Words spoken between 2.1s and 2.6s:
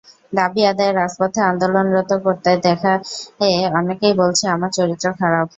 করতে